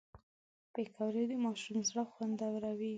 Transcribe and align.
پکورې 0.73 1.23
د 1.29 1.31
ماشوم 1.45 1.77
زړه 1.89 2.03
خوندوروي 2.11 2.89